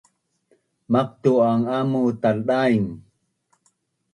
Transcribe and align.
Maqtu’an 0.91 1.61
amu 1.77 2.01
taldaing 2.21 2.85